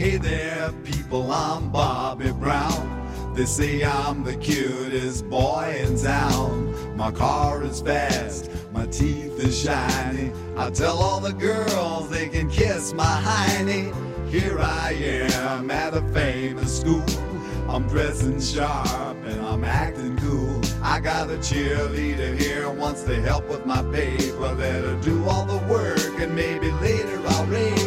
[0.00, 3.34] Hey there, people, I'm Bobby Brown.
[3.34, 6.96] They say I'm the cutest boy in town.
[6.96, 10.32] My car is fast, my teeth are shiny.
[10.56, 13.92] I tell all the girls they can kiss my hiney.
[14.30, 17.04] Here I am at a famous school.
[17.68, 20.62] I'm dressing sharp and I'm acting cool.
[20.82, 24.54] I got a cheerleader here wants to help with my paper.
[24.54, 27.79] Let her do all the work and maybe later I'll rape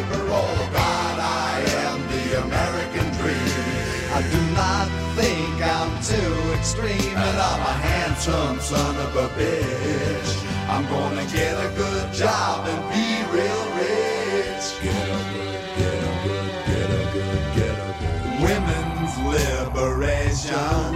[4.34, 10.30] do not think I'm too extreme, and I'm a handsome son of a bitch.
[10.68, 14.66] I'm gonna get a good job and be real rich.
[14.82, 18.20] Get a good, get a good, get a good, get a good.
[18.48, 20.90] Women's liberation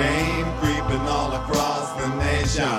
[0.00, 2.76] came creeping all across the nation.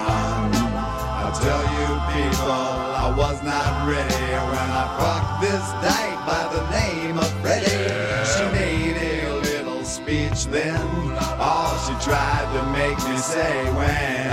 [1.22, 2.70] I tell you people,
[3.06, 6.13] I was not ready when I fucked this dyke
[10.54, 10.86] then,
[11.42, 14.30] all she tried to make me say when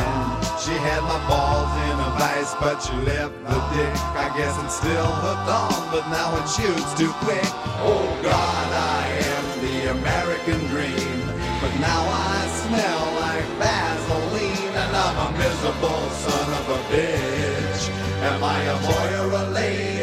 [0.61, 3.95] she had my balls in a vice, but she left the dick.
[4.13, 7.51] I guess it's still hooked on, but now it shoots too quick.
[7.81, 9.01] Oh God, I
[9.33, 11.25] am the American dream,
[11.65, 17.83] but now I smell like Vaseline, and I'm a miserable son of a bitch.
[18.29, 20.00] Am I a boy or a lady?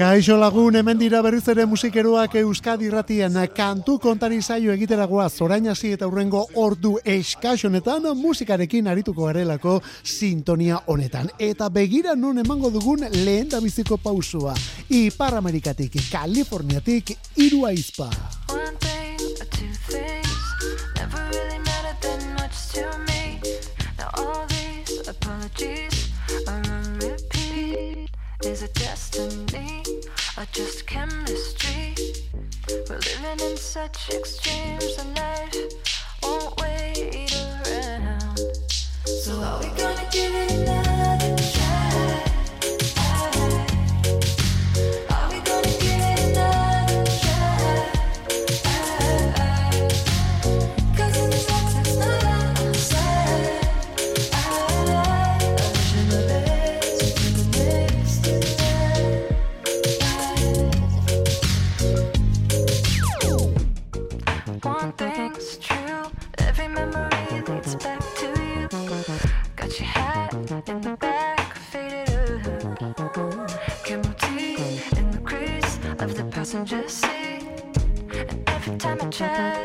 [0.00, 5.90] Kaixo lagun, hemen dira berriz ere musikeroak Euskadi irratian kantu kontari zaio egiteragoa zorain hasi
[5.92, 11.28] eta urrengo ordu eskasonetan musikarekin arituko garelako sintonia honetan.
[11.38, 14.54] Eta begira non emango dugun lehen da biziko pausua.
[14.88, 18.08] Ipar Amerikatik, Kaliforniatik, irua izpa.
[28.42, 29.49] Is it destiny
[30.40, 31.94] or just chemistry?
[32.88, 35.54] We're living in such extremes and life
[36.22, 37.30] won't wait
[37.66, 38.38] around.
[39.04, 40.49] So are we gonna give it
[79.20, 79.59] 拜拜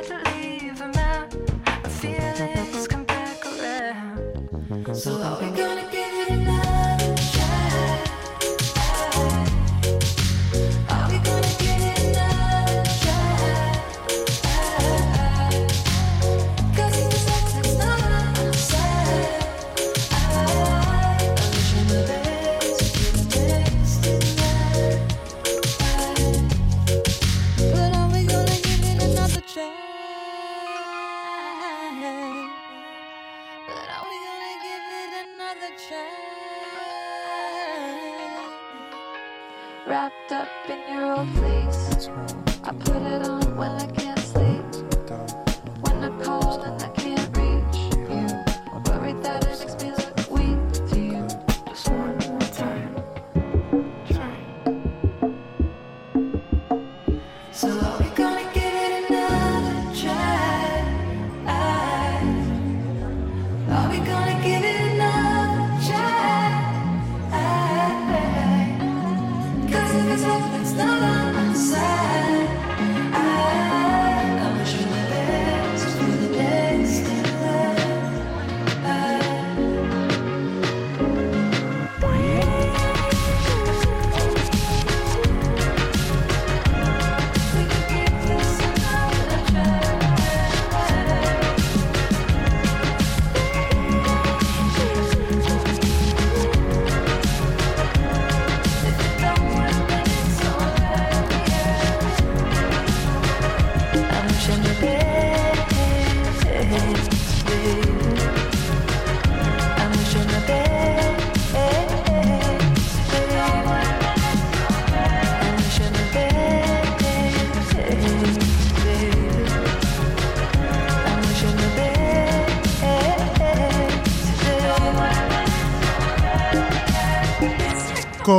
[39.88, 42.10] Wrapped up in your old fleece,
[42.64, 44.05] I put it on when I can't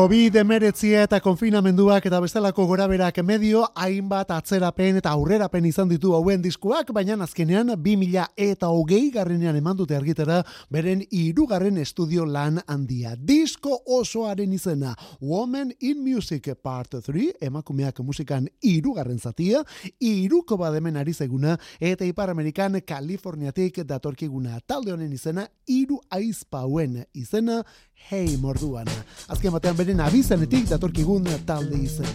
[0.07, 6.93] COVID-19 eta konfinamenduak eta bestelako goraberak medio hainbat atzerapen eta aurrerapen izan ditu hauen diskuak,
[6.95, 10.37] baina azkenean 2000 eta hogei garrenean eman dute argitera
[10.71, 13.17] beren irugarren estudio lan handia.
[13.17, 19.65] Disko osoaren izena, Woman in Music Part 3, emakumeak musikan irugarren zatia,
[19.99, 24.61] iruko bademen ari zeguna, eta Ipar Amerikan Kaliforniatik datorkiguna.
[24.69, 27.65] Talde honen izena, iru aizpauen izena,
[28.07, 28.87] hei morduan.
[29.27, 32.11] Azken batean beren abizenetik datorkigun talde izena.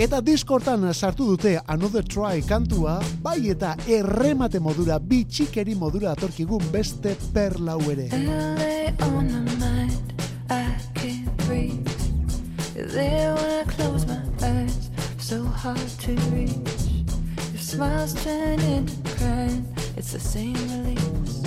[0.00, 7.16] Eta diskortan sartu dute Another Try kantua, bai eta erremate modura, bitxikeri modura datorkigun beste
[7.34, 8.08] perlau ere.
[17.72, 19.64] Smiles turn into crying,
[19.96, 21.42] it's the same release.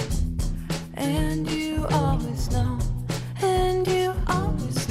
[0.95, 2.80] And you always know,
[3.44, 4.85] and you always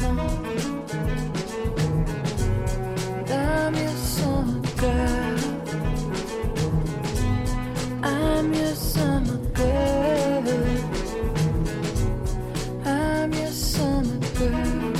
[12.85, 14.93] I'm your summer girl.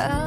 [0.00, 0.25] I'm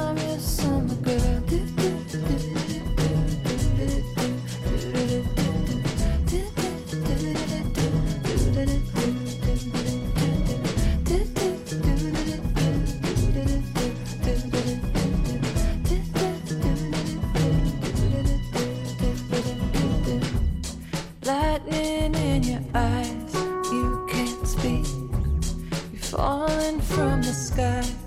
[26.20, 27.99] falling from the sky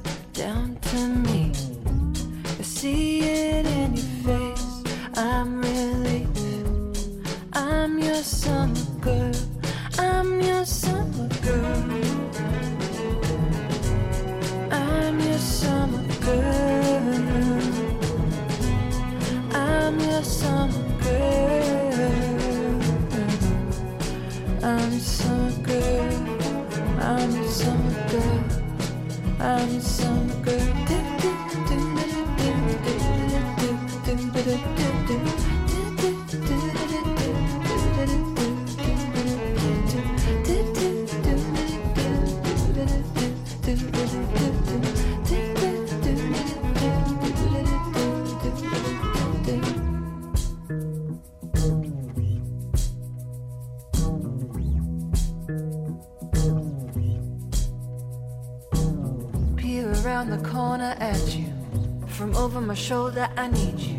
[62.73, 63.99] my shoulder, I need you.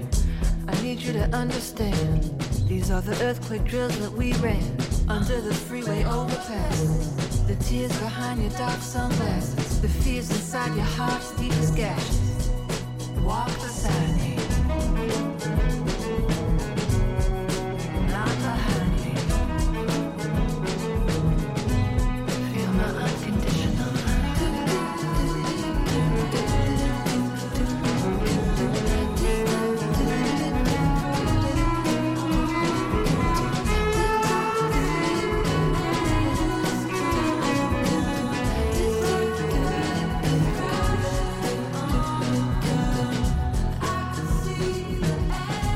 [0.68, 2.24] I need you to understand.
[2.68, 4.66] These are the earthquake drills that we ran
[5.08, 6.82] under the freeway overpass.
[7.46, 12.50] The tears behind your dark sunglasses, the fears inside your heart's deepest gashes.
[13.22, 13.48] Walk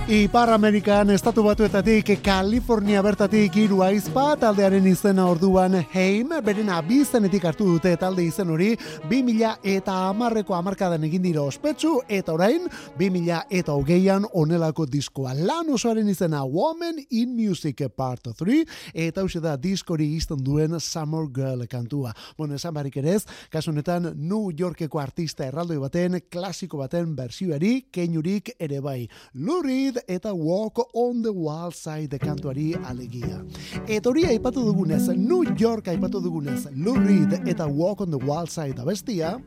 [0.07, 7.65] Ipar Amerikan estatu batuetatik Kalifornia bertatik hiru aizpa taldearen izena orduan Heim beren abizenetik hartu
[7.73, 8.69] dute talde izen hori
[9.11, 15.73] 2000 eta amarreko amarkadan egin dira ospetsu eta orain 2000 eta hogeian onelako diskoa lan
[15.75, 21.67] osoaren izena Woman in Music Part 3 eta hau da diskori izten duen Summer Girl
[21.67, 22.13] kantua.
[22.37, 27.89] Bueno, esan barik ere ez, kasu honetan New Yorkeko artista erraldoi baten, klasiko baten bersioari,
[27.91, 29.09] keinurik ere bai.
[29.35, 29.59] Lou
[29.97, 33.41] Reed eta Walk on the Wild Side kantuari alegia.
[33.87, 38.49] Eta hori aipatu dugunez, New York aipatu dugunez, Lou Reed eta Walk on the Wild
[38.49, 39.39] Side abestia,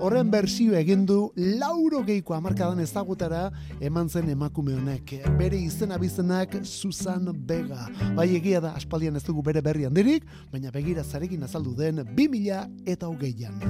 [0.00, 5.14] horren bersio egin du lauro geiko amarkadan ezagutara eman zen emakume honek.
[5.38, 7.88] Bere izen abizenak Susan Vega.
[8.16, 12.68] Bai egia da, aspaldian ez dugu bere berri handirik, baina begira zarekin azaldu den 2000
[12.86, 13.60] eta hogeian.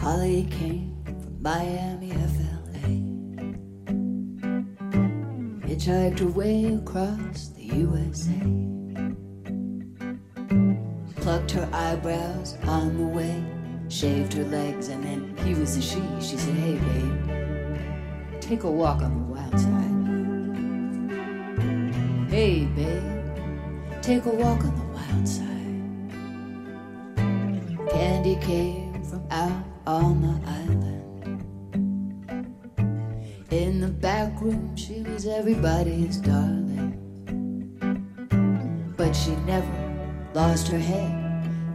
[0.00, 3.09] Holly from Miami, FLA.
[5.70, 8.42] Hitchhiked her way across the USA.
[11.22, 13.44] Plucked her eyebrows on the way,
[13.88, 16.02] shaved her legs, and then he was a she.
[16.20, 20.00] She said, Hey, babe, take a walk on the wild side.
[22.28, 25.46] Hey, babe, take a walk on the wild side.
[27.92, 30.89] Candy came from out on the island.
[34.40, 36.96] Back room, she was everybody's darling.
[38.96, 39.66] But she never
[40.34, 41.16] lost her head.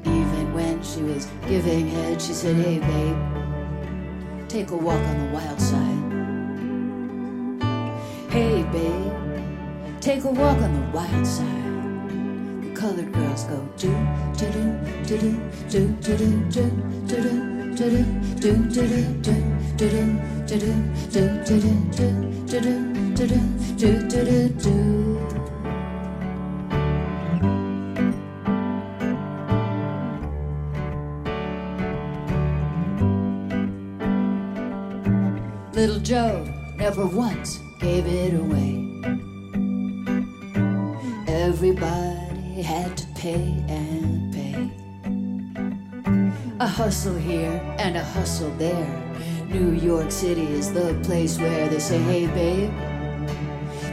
[0.06, 5.34] Even when she was giving head, she said, Hey, babe, take a walk on the
[5.34, 6.02] wild side.
[8.32, 9.14] Hey, babe,
[10.02, 13.96] take a walk on the wild side The colored girls go do
[14.38, 15.18] do do do
[15.70, 16.70] do do do do
[17.08, 17.55] do do
[35.74, 38.88] Little Joe never once gave it away.
[41.28, 44.05] Everybody had to pay and
[46.66, 48.90] a hustle here and a hustle there.
[49.50, 52.74] New York City is the place where they say, hey babe,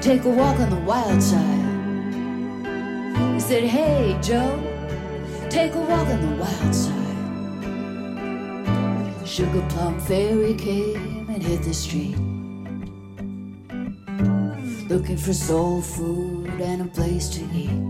[0.01, 1.65] take a walk on the wild side.
[3.35, 4.59] They said, hey Joe,
[5.51, 6.99] take a walk on the wild side.
[9.29, 12.17] Sugar Plum Fairy came and hit the street.
[14.89, 17.83] Looking for soul food and a place to eat.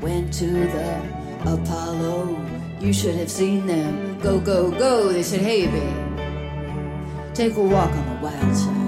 [0.00, 2.36] Went to the Apollo,
[2.80, 4.18] you should have seen them.
[4.20, 5.12] Go, go, go.
[5.12, 8.80] They said, hey, babe, take a walk on the wild side.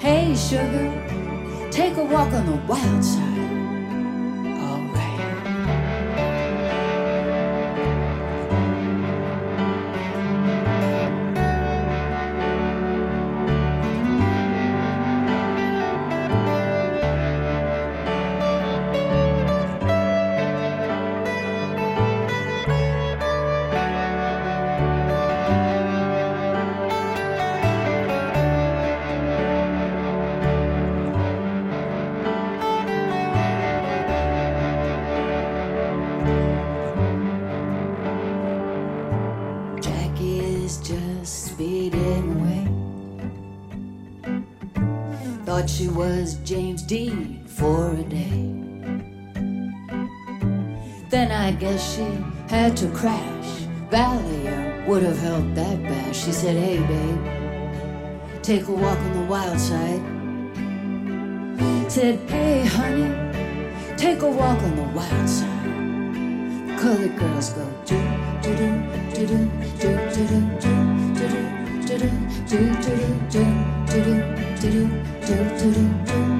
[0.00, 3.55] Hey, sugar, take a walk on the wild side.
[46.86, 48.52] James for a day.
[51.10, 52.06] Then I guess she
[52.48, 53.66] had to crash.
[53.90, 56.24] Valier would have helped that bash.
[56.24, 60.00] She said, Hey, babe, take a walk on the wild side.
[61.90, 63.10] Said, Hey, honey,
[63.96, 66.78] take a walk on the wild side.
[66.78, 67.98] Colored girls go do,
[68.42, 70.76] do, do, do, do, do, do, do,
[71.10, 72.10] do, do, do, do do
[72.46, 73.54] do do do do do do do do
[73.86, 74.12] do
[74.60, 74.86] do
[75.26, 75.74] do do
[76.04, 76.35] do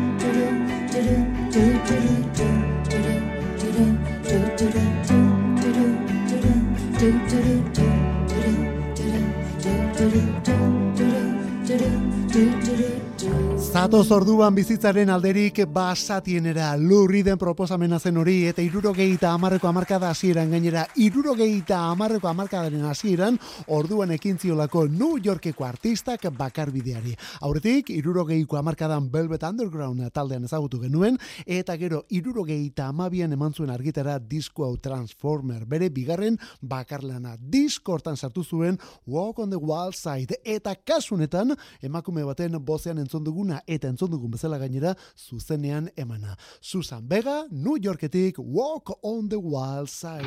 [13.87, 20.51] Zatoz orduan bizitzaren alderik basatienera lurri den proposamena zen hori eta irurogeita amarreko amarkada hasieran
[20.51, 23.39] gainera irurogeita amarreko amarkadaren hasieran
[23.77, 27.15] orduan ekin ziolako New Yorkeko artistak bakarbideari.
[27.47, 34.19] Aurretik irurogeiko amarkadan Velvet Underground taldean ezagutu genuen eta gero irurogeita amabian eman zuen argitara
[34.19, 40.41] disko hau Transformer bere bigarren bakarlana disko hortan sartu zuen Walk on the Wild Side
[40.43, 46.37] eta kasunetan emakume baten bozean entzun duguna eta entzun dugun bezala gainera zuzenean emana.
[46.61, 50.27] Susan Vega, New Yorketik Walk on the Wild Side.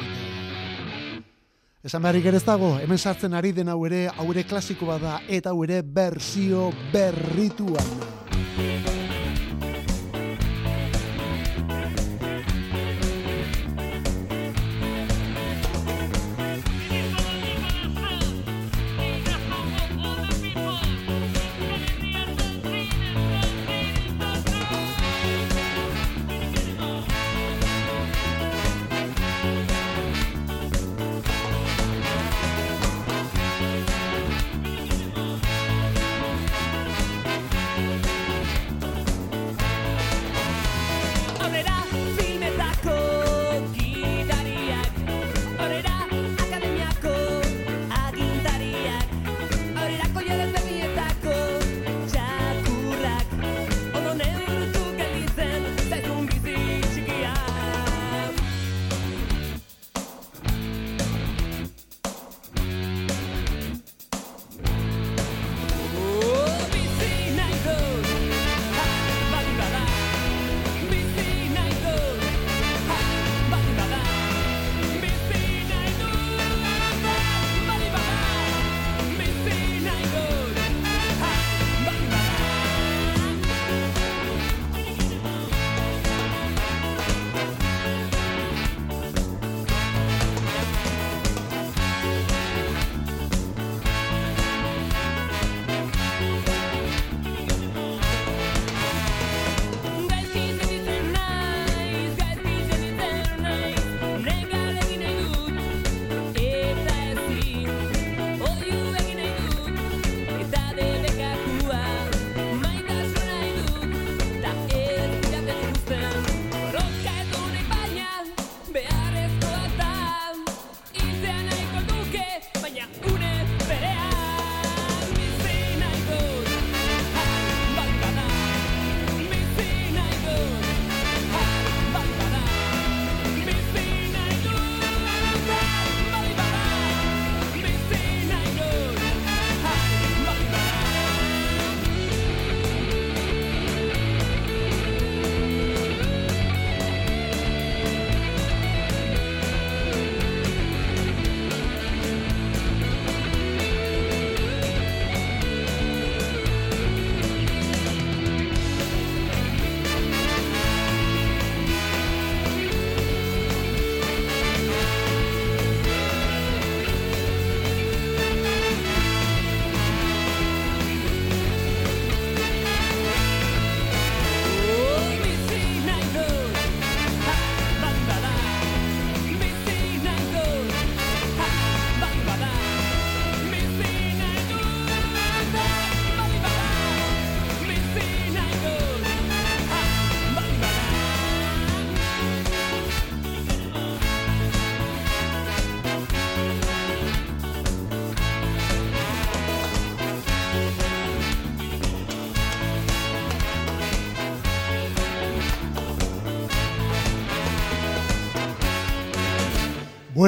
[1.80, 5.22] Esan beharrik ere ez dago, hemen sartzen ari den hau ere, hau ere klasiko bada
[5.32, 8.29] eta hau ere bersio berrituan.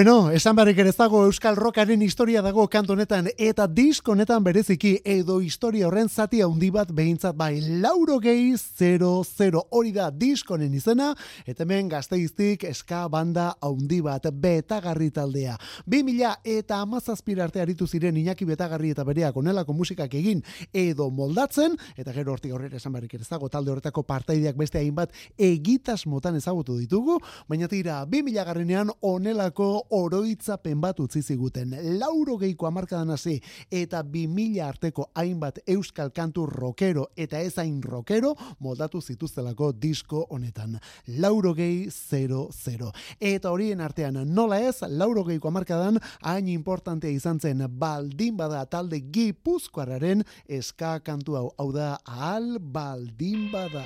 [0.02, 4.96] Bueno, esan barrik ere dago Euskal Rockaren historia dago kantu honetan eta disk honetan bereziki
[5.06, 10.74] edo historia horren zati handi bat behintzat bai lauro gehi 00 hori da disk honen
[10.74, 11.12] izena
[11.46, 15.60] eta hemen gazteiztik eska banda handi bat betagarri taldea.
[15.86, 20.42] 2000 eta amazazpir arte aritu ziren Iñaki betagarri eta bereak onelako musikak egin
[20.74, 24.82] edo moldatzen eta gero hortik horrela esan barrik ere ez dago talde horretako partaideak beste
[24.82, 31.76] hainbat egitas motan ezagutu ditugu, baina tira 2000 garrenean onelako oroitzapen bat utzi ziguten.
[32.00, 33.38] Lauro geiko amarkadan hasi
[33.72, 40.26] eta bi mila arteko hainbat euskal kantu rockero eta ez hain rockero moldatu zituztelako disko
[40.30, 40.80] honetan.
[41.20, 42.92] Lauro gehi 00.
[43.20, 49.02] Eta horien artean nola ez, lauro geiko amarkadan hain importantea izan zen baldin bada talde
[49.12, 51.48] gipuzkoararen eska kantu hau.
[51.58, 53.86] Hau da, ahal baldin bada.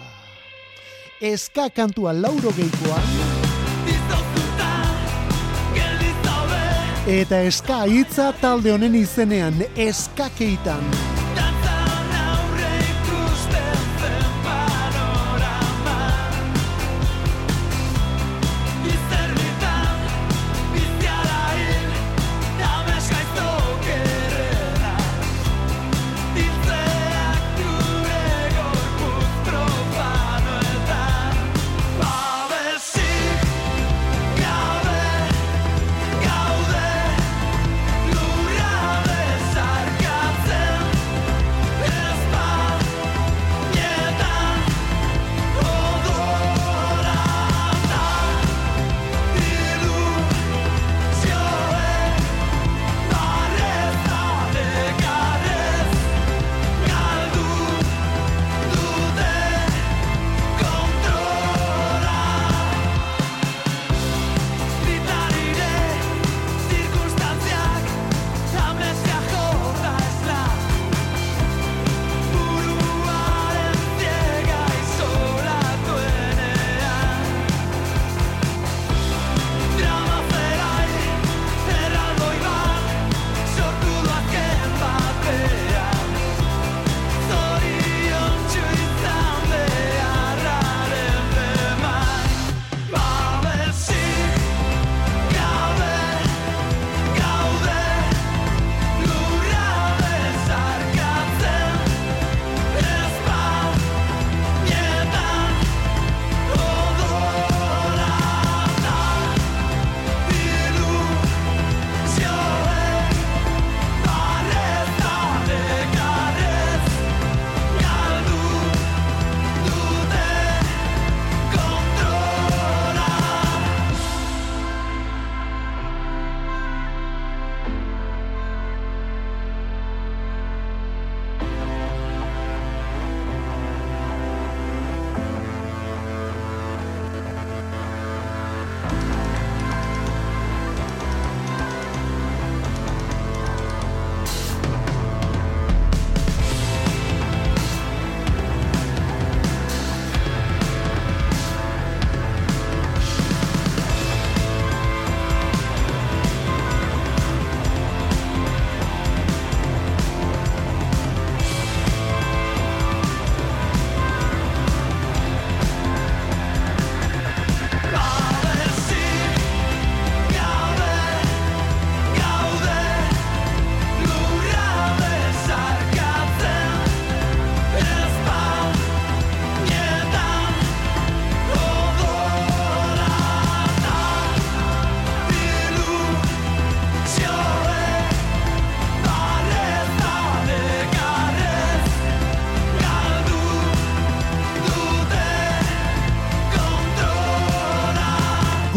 [1.21, 3.64] Eska kantua lauro geikoan...
[7.05, 11.24] Eta eska hitza talde honen izenean eskakeitan.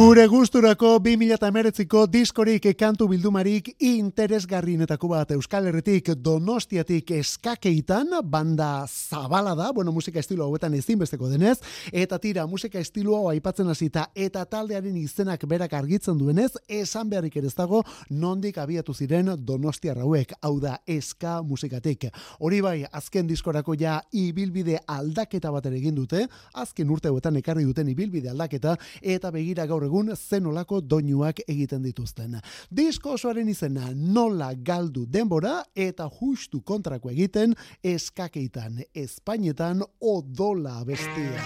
[0.08, 9.66] Gure gusturako 2019ko diskorik kantu bildumarik interesgarrienetako bat Euskal Herritik Donostiatik eskakeitan banda zabala da,
[9.76, 11.58] bueno, musika estilo hauetan ezinbesteko denez,
[11.92, 17.36] eta tira musika estilo hau aipatzen hasita eta taldearen izenak berak argitzen duenez, esan beharrik
[17.36, 22.08] ere dago nondik abiatu ziren Donostia hauek, hau da eska musikatik.
[22.40, 27.92] Hori bai, azken diskorako ja ibilbide aldaketa bat egin dute, azken urte hauetan ekarri duten
[27.92, 32.38] ibilbide aldaketa eta begira gaur egun zenolako doinuak egiten dituzten.
[32.70, 41.42] Disko osoaren izena nola galdu denbora eta justu kontrako egiten eskakeitan, Espainetan odola bestia.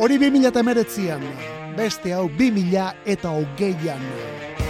[0.00, 0.62] Hori 2000 eta
[1.76, 4.61] beste hau 2000 eta hogeian.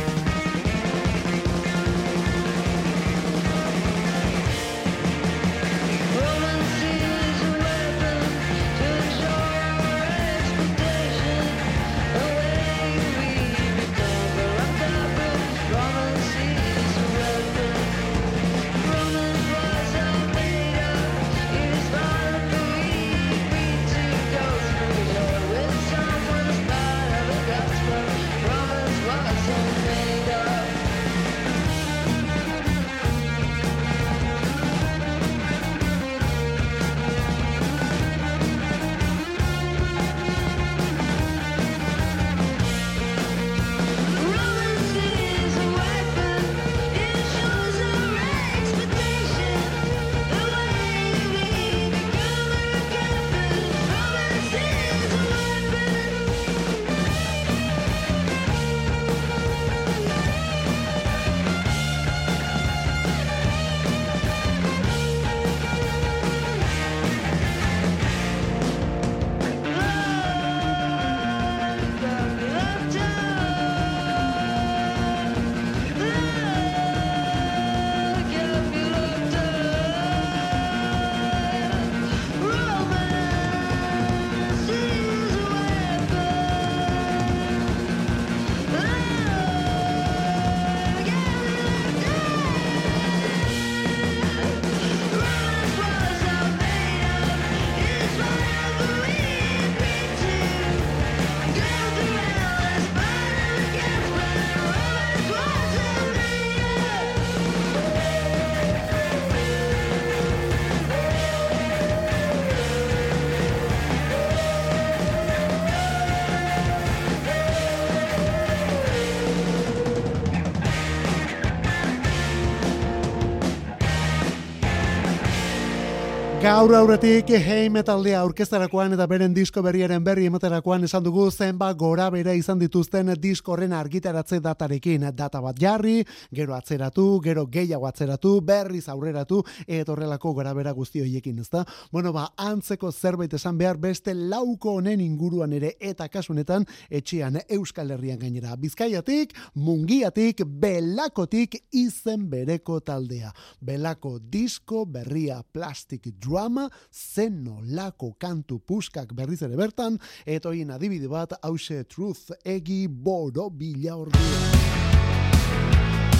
[126.62, 132.04] Gaur aurretik hei metaldea aurkezterakoan eta beren disko berriaren berri ematerakoan esan dugu zenba gora
[132.14, 135.08] bera izan dituzten diskorren argitaratze datarekin.
[135.10, 141.02] Data bat jarri, gero atzeratu, gero gehiago atzeratu, berriz aurreratu, eta horrelako gora bera guzti
[141.02, 141.64] hoiekin, ezta?
[141.90, 147.90] Bueno, ba, antzeko zerbait esan behar beste lauko honen inguruan ere eta kasunetan etxean Euskal
[147.90, 148.54] Herrian gainera.
[148.54, 153.34] Bizkaiatik, mungiatik, belakotik izen bereko taldea.
[153.58, 156.06] Belako disko berria plastik
[156.52, 163.48] drama zen nolako kantu puskak berriz ere bertan, etoin adibide bat hause truth egi boro
[163.50, 164.18] bila ordu.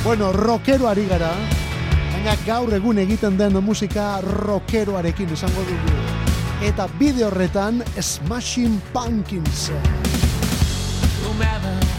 [0.04, 1.34] Bueno, rockero ari gara,
[2.12, 6.00] baina gaur egun egiten den musika rockeroarekin esango dugu.
[6.62, 9.70] Eta bide horretan Smashing Pumpkins.
[11.22, 11.91] Whomever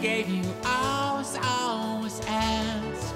[0.00, 3.14] gave you I always asked.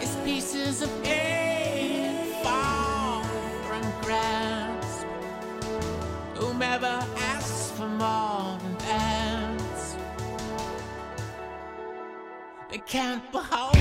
[0.00, 3.22] It's pieces of air fall
[3.68, 5.06] from grasp.
[6.34, 9.96] Whomever asks for more than that,
[12.70, 13.75] they can't behold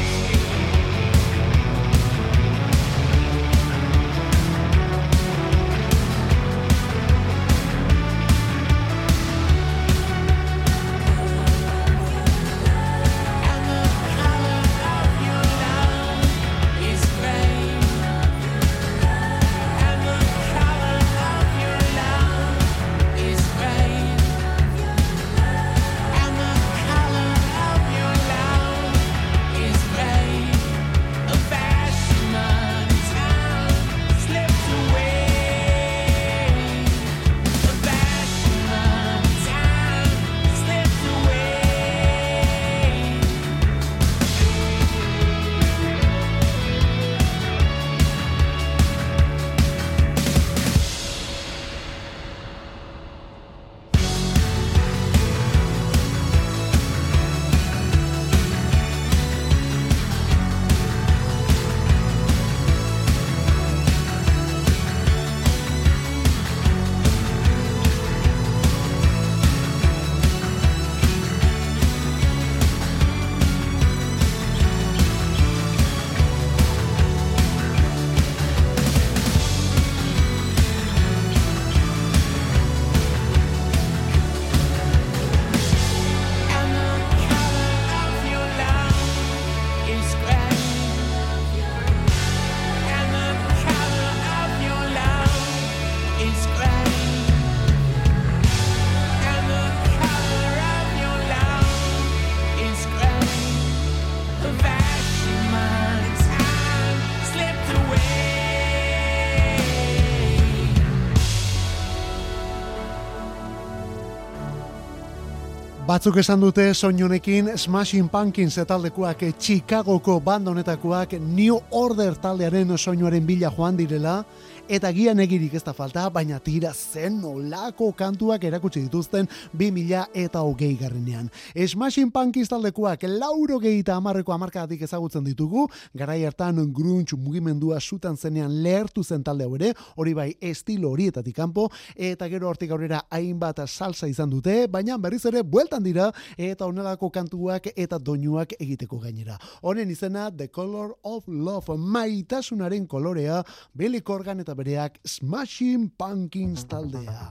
[116.06, 123.50] Batzuk esan dute soinunekin Smashing Pumpkins taldekoak Chicagoko band honetakoak New Order taldearen soinuaren bila
[123.50, 124.20] joan direla
[124.68, 130.42] eta gian egirik ez da falta, baina tira zen nolako kantuak erakutsi dituzten 2000 eta
[130.42, 131.30] hogei garrinean.
[131.54, 138.64] Smashing Pumpkins taldekoak lauro gehi amarreko amarkatik ezagutzen ditugu, garai hartan grunge mugimendua sutan zenean
[138.64, 144.08] lehertu zen talde ere, hori bai estilo horietatik kanpo eta gero hortik aurrera hainbat salsa
[144.08, 149.38] izan dute, baina berriz ere bueltan dira eta honelako kantuak eta doinuak egiteko gainera.
[149.62, 157.30] Honen izena The Color of Love, maitasunaren kolorea, Billy Corgan eta bereak Smashing Pumpkins taldea.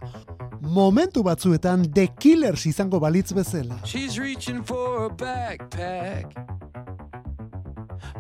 [0.61, 3.79] Momentu batzuetan The Killers izango balitz bezala.
[3.85, 6.33] She's reaching for a backpack.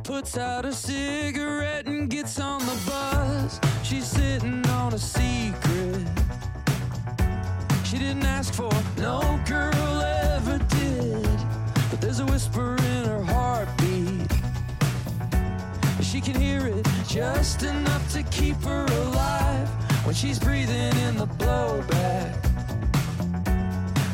[0.02, 3.60] Puts out a cigarette and gets on the bus.
[3.82, 6.08] She's sitting on a secret.
[7.84, 10.02] She didn't ask for, no girl
[10.34, 11.38] ever did.
[11.90, 12.76] But there's a whisper
[16.14, 19.68] She can hear it just enough to keep her alive
[20.06, 22.36] when she's breathing in the blowback.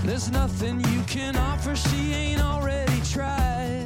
[0.03, 3.85] There's nothing you can offer she ain't already tried.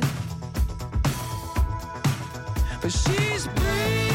[2.81, 4.14] But she's breathing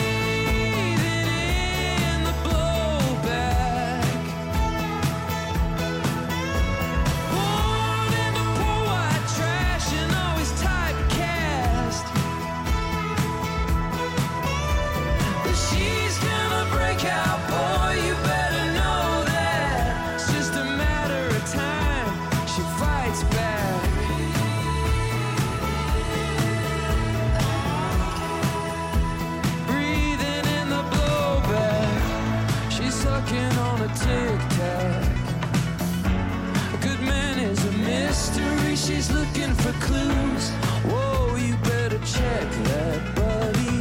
[39.79, 40.49] clues.
[40.89, 43.79] Whoa, you better check that, buddy.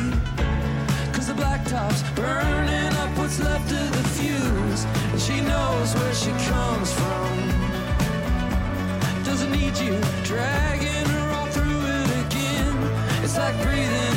[1.12, 4.84] Cause the blacktop's burning up what's left of the fuse.
[5.12, 7.32] And she knows where she comes from.
[9.24, 12.76] Doesn't need you dragging her all through it again.
[13.24, 14.08] It's like breathing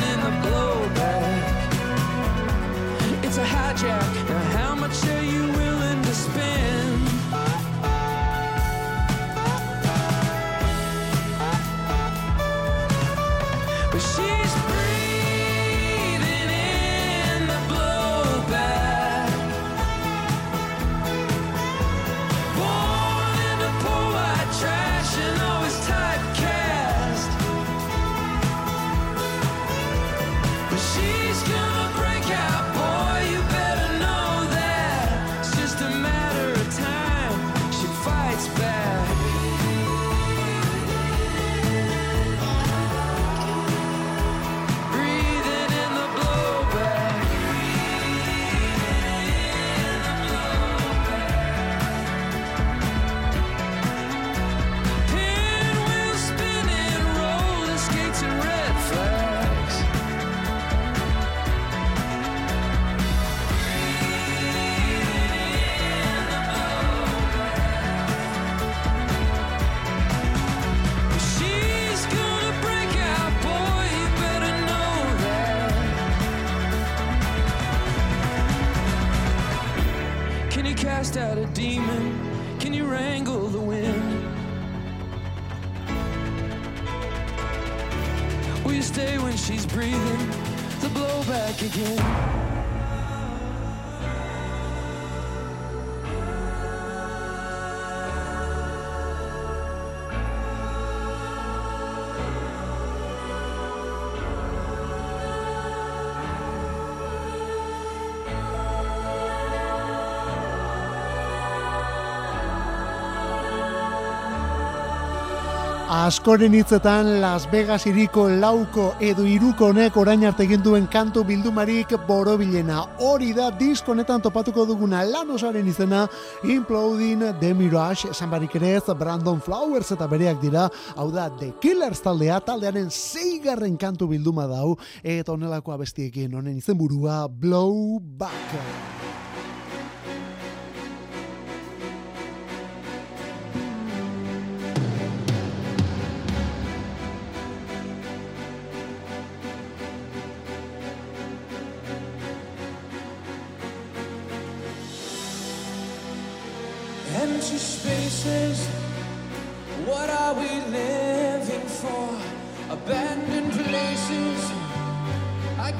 [116.12, 121.94] Askoren hitzetan Las Vegas iriko lauko edo iruko honek orain arte egin duen kantu bildumarik
[122.04, 122.82] borobilena.
[123.00, 126.02] Hori da diskonetan topatuko duguna lan osoaren izena
[126.44, 130.68] Imploding The Mirage, esan barik ere ez Brandon Flowers eta bereak dira,
[131.00, 137.22] hau da The Killers taldea, taldearen zeigarren kantu bilduma dau, eta honelako abestiekin honen izenburua
[137.26, 138.91] Blow Back.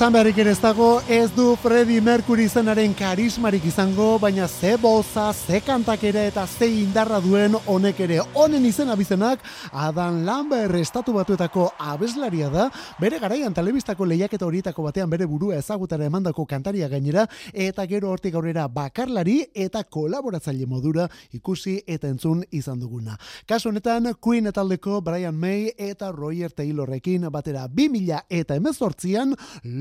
[0.00, 5.26] Esan beharrik ere ez dago, ez du Freddie Mercury zenaren karismarik izango, baina ze boza,
[5.34, 8.22] ze kantak eta ze indarra duen honek ere.
[8.32, 9.40] Honen izena bizenak,
[9.70, 16.06] Adam Lambert estatu batuetako abeslaria da, bere garaian telebistako lehiaketa horietako batean bere burua ezagutara
[16.06, 22.80] emandako kantaria gainera, eta gero hortik aurrera bakarlari eta kolaboratzaile modura ikusi eta entzun izan
[22.80, 23.18] duguna.
[23.46, 29.36] Kasu honetan, Queen etaldeko Brian May eta Roger Taylorrekin batera 2000 eta emezortzian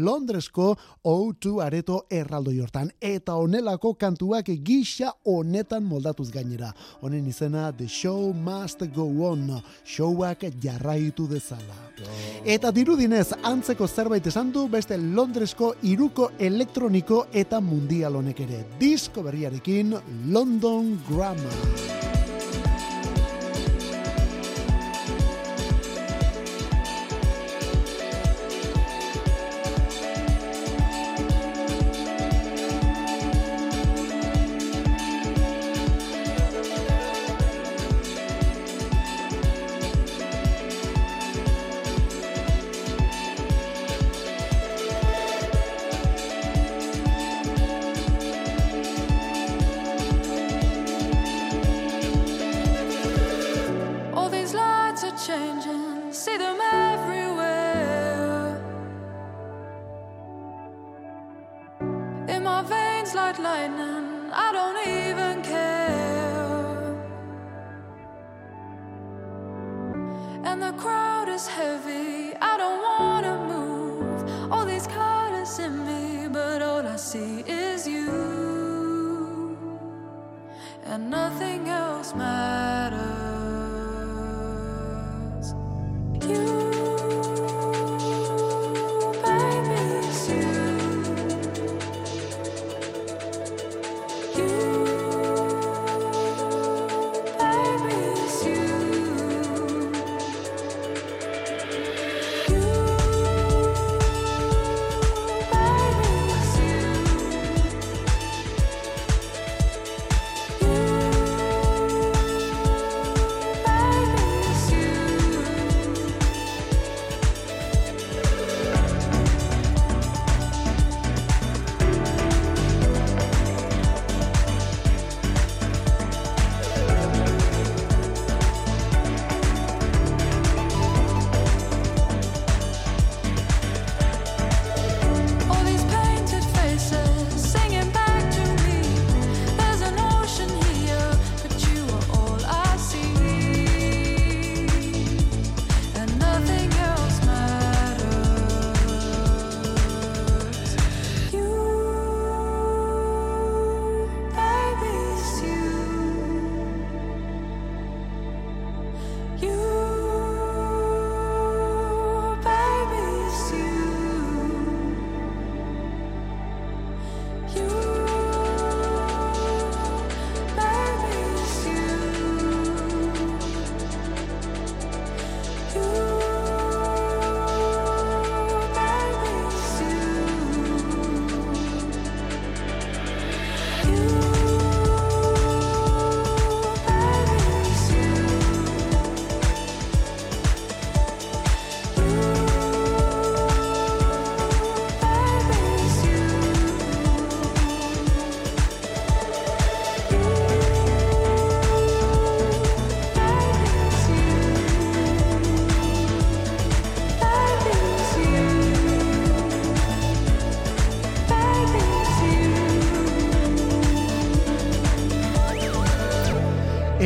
[0.09, 2.89] Londresko O2 areto erraldoi hortan.
[3.01, 6.71] Eta honelako kantuak gisa honetan moldatuz gainera.
[7.01, 9.61] Honen izena The Show Must Go On.
[9.85, 11.77] Showak jarraitu dezala.
[12.45, 18.63] Eta dirudinez, antzeko zerbait esan du beste Londresko iruko elektroniko eta mundial honek ere.
[18.81, 19.97] Disko berriarekin
[20.33, 22.08] London Grammar.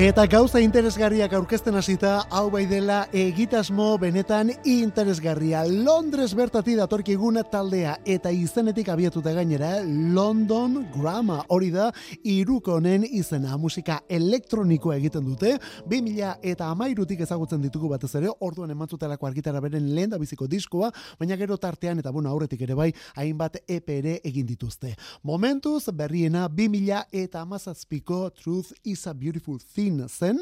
[0.03, 5.61] Eta gauza interesgarriak aurkezten hasita, hau bai dela egitasmo benetan interesgarria.
[5.63, 11.37] Londres bertati datorkiguna taldea eta izenetik abiatuta gainera London Grama.
[11.47, 11.85] Hori da
[12.21, 15.57] iruko izena musika elektronikoa egiten dute.
[15.87, 20.91] 2000 eta amairutik ezagutzen ditugu batez ere, orduan emantzutelako argitara beren lehen da biziko diskoa,
[21.17, 24.97] baina gero tartean eta bueno, aurretik ere bai, hainbat EP ere egin dituzte.
[25.23, 30.39] Momentuz berriena 2000 eta amazazpiko Truth is a Beautiful Thing zen,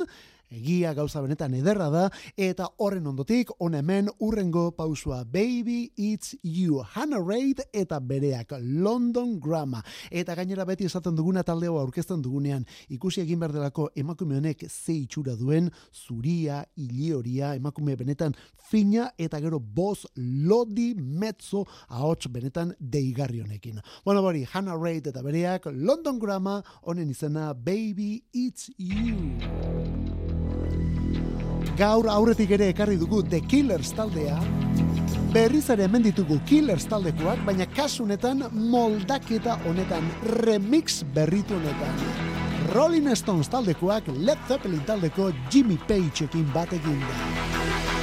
[0.51, 2.03] egia gauza benetan ederra da,
[2.37, 9.39] eta horren ondotik, on hemen urrengo pausua Baby It's You, Hannah Reid eta bereak London
[9.39, 9.81] Grama.
[10.11, 14.93] Eta gainera beti esaten duguna taldeo aurkezten dugunean, ikusi egin behar delako emakume honek ze
[15.01, 18.35] itxura duen, zuria, ilioria, emakume benetan
[18.71, 23.81] fina eta gero boz lodi mezzo ahots benetan deigarri honekin.
[24.05, 30.20] Bueno, bori, Hannah Reid eta bereak London Grama, honen izena Baby It's You.
[31.81, 34.35] Gaur aurretik ere ekarri dugu The Killers taldea.
[35.33, 40.11] Berriz ere hemen ditugu Killers taldekoak, baina kasunetan moldaketa honetan,
[40.43, 42.03] remix berritu honetan.
[42.75, 48.00] Rolling Stones taldekoak Led Zeppelin taldeko Jimmy Pageekin batekin da.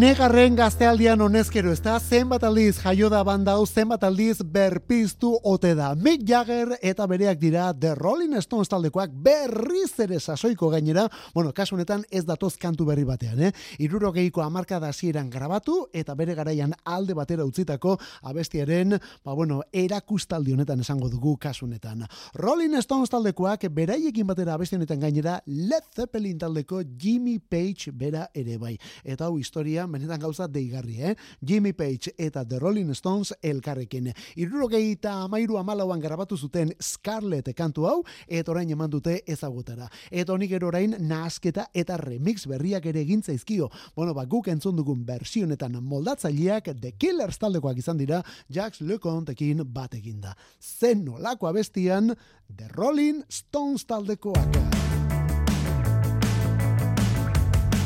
[0.00, 5.74] Enegarren gaztealdian honezkero ez da, zenbat aldiz jaio da banda hau, zenbat aldiz berpiztu ote
[5.76, 5.90] da.
[5.92, 11.76] Mick Jagger eta bereak dira The Rolling Stones taldekoak berriz ere sasoiko gainera, bueno, kasu
[11.76, 13.50] honetan ez datoz kantu berri batean, eh?
[13.76, 14.90] Irurogeiko amarka da
[15.28, 21.66] grabatu eta bere garaian alde batera utzitako abestiaren, ba bueno, erakustaldi honetan esango dugu kasu
[21.66, 22.06] honetan.
[22.36, 28.56] Rolling Stones taldekoak beraiekin batera abesti honetan gainera Led Zeppelin taldeko Jimmy Page bera ere
[28.56, 28.78] bai.
[29.04, 31.14] Eta hau historia benetan gauza deigarri, eh?
[31.46, 34.10] Jimmy Page eta The Rolling Stones elkarrekin.
[34.36, 39.88] Irurogei eta amairu amalauan grabatu zuten Scarlett kantu hau, eta orain eman dute ezagutara.
[40.10, 43.70] Eta honik ero orain nahasketa eta remix berriak ere egin zaizkio.
[43.96, 49.94] Bueno, ba, guk entzun dugun bersionetan moldatzaileak The Killers taldekoak izan dira, Jax LeContekin bat
[49.94, 50.36] eginda.
[50.60, 52.14] Zen nolako abestian
[52.56, 54.60] The Rolling Stones taldekoak.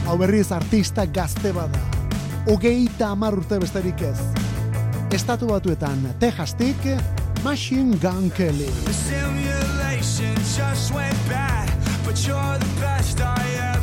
[0.05, 1.94] Hau berriz artista gazte bada.
[2.45, 4.19] Hogeita hamar urte besterik ez.
[5.17, 6.77] Estatu batuetan, Texastik,
[7.43, 8.69] Machine Gun Kelly.
[8.85, 11.73] The simulation just went bad,
[12.05, 13.74] but you're the best I ever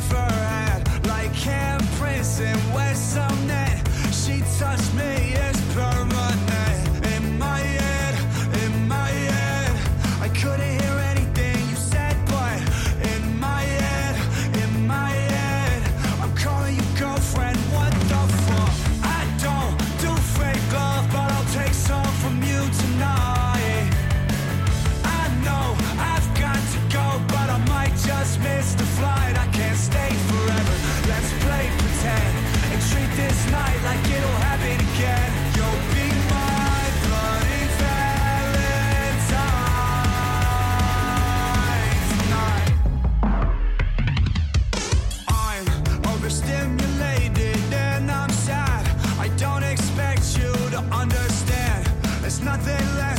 [52.44, 53.11] nothing left.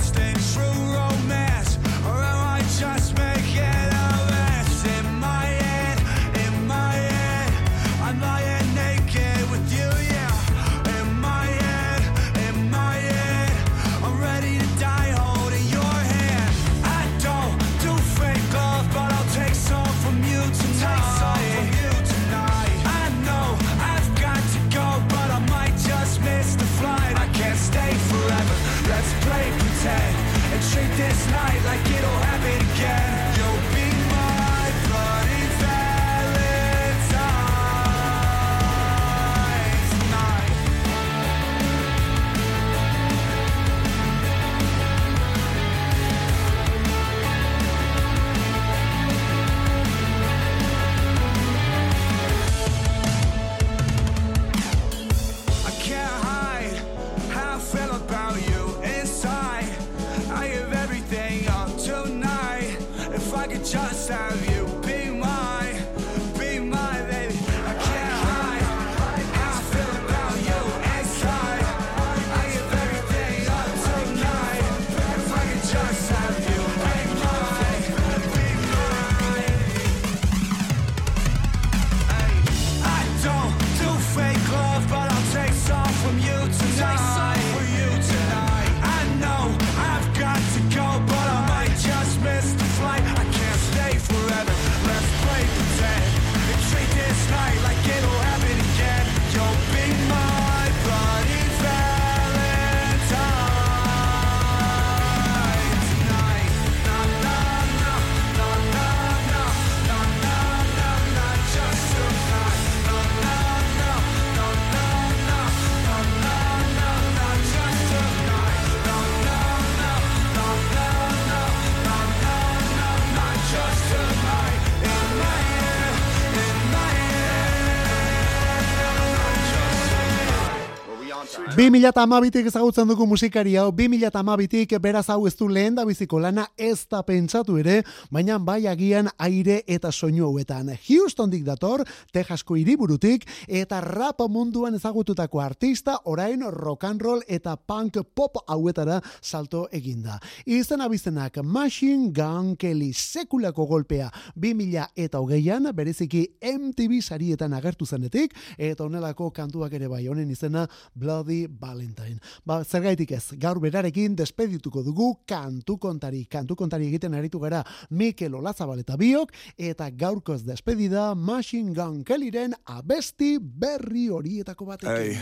[131.53, 136.87] 2012tik ezagutzen dugu musikari hau, 2012tik beraz hau ez du lehen da biziko lana ez
[136.89, 140.71] da pentsatu ere, baina bai agian aire eta soinu hauetan.
[140.81, 148.01] Houstondik dator, Texasko hiriburutik eta rap munduan ezagututako artista, orain rock and roll eta punk
[148.15, 150.17] pop hauetara salto eginda.
[150.45, 158.33] Izen abizenak Machine Gun Kelly sekulako golpea 2000 eta hogeian, bereziki MTV sarietan agertu zenetik,
[158.57, 162.19] eta honelako kantuak ere bai, honen izena Bloody Valentine.
[162.45, 166.25] Ba, zergaitik ez, gaur berarekin despedituko dugu kantu kontari.
[166.29, 172.53] Kantu kontari egiten aritu gara Mikel Olazabal eta biok, eta gaurkoz despedida Machine Gun Kellyren
[172.65, 175.19] abesti berri horietako batekin.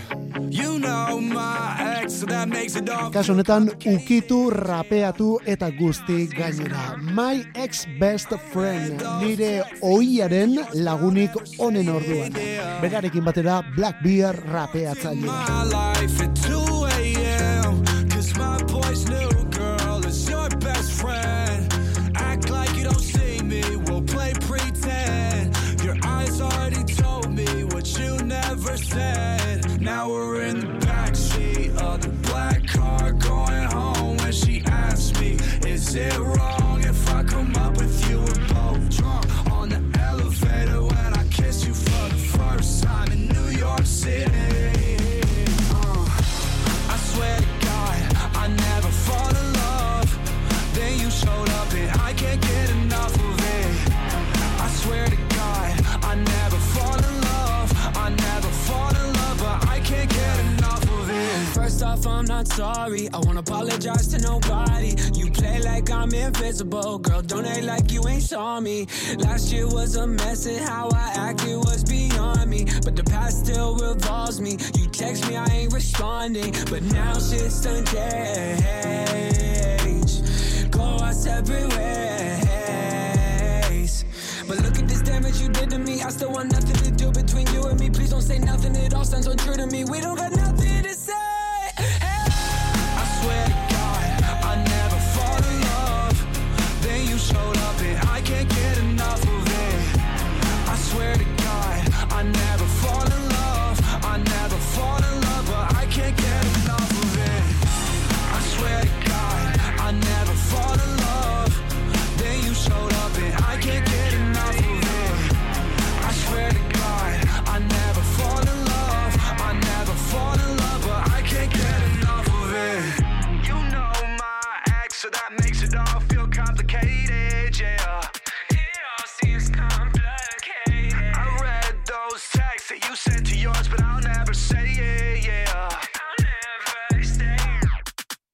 [0.51, 3.11] You know my ex, that makes it all.
[3.11, 6.97] Kaso honetan ukitu, rapeatu eta guzti gainera.
[7.15, 12.35] My ex best friend, nire oiaren lagunik onen orduan.
[12.81, 15.29] Berarekin batera Black Bear rapeatzaile.
[16.11, 17.85] Life at 2 a.m.
[18.09, 21.71] Cause my boy's new girl is your best friend.
[22.15, 25.55] Act like you don't see me, we'll play pretend.
[25.83, 29.81] Your eyes already told me what you never said.
[29.81, 35.37] Now we're in the backseat of the black car going home when she asks me,
[35.65, 36.60] Is it wrong
[69.17, 72.65] Last year was a mess, and how I acted was beyond me.
[72.83, 74.57] But the past still revolves me.
[74.75, 76.53] You text me, I ain't responding.
[76.69, 78.71] But now shit's done changed.
[80.71, 82.31] Go our separate ways.
[84.47, 86.01] But look at this damage you did to me.
[86.01, 87.89] I still want nothing to do between you and me.
[87.89, 88.75] Please don't say nothing.
[88.75, 89.83] It all sounds untrue to me.
[89.85, 90.31] We don't got